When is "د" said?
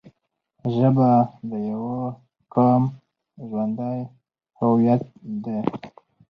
1.49-1.51